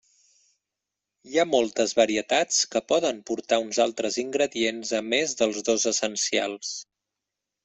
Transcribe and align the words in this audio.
Hi 1.31 1.37
ha 1.41 1.43
moltes 1.49 1.93
varietats 1.99 2.57
que 2.71 2.81
poden 2.93 3.19
portar 3.29 3.61
uns 3.67 3.81
altres 3.85 4.19
ingredients 4.25 4.95
a 5.01 5.03
més 5.11 5.37
dels 5.43 5.61
dos 5.69 5.87
essencials. 5.95 6.75